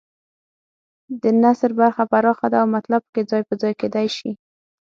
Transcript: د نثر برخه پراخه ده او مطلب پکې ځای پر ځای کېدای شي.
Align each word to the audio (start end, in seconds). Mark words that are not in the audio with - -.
د 1.21 1.23
نثر 1.41 1.71
برخه 1.79 2.03
پراخه 2.11 2.47
ده 2.53 2.57
او 2.63 2.67
مطلب 2.77 3.01
پکې 3.05 3.21
ځای 3.31 3.41
پر 3.47 3.55
ځای 3.61 3.73
کېدای 3.81 4.07
شي. 4.17 4.31